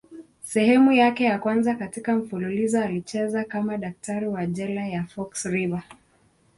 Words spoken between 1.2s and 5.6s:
ya kwanza katika mfululizo alicheza kama daktari wa jela ya Fox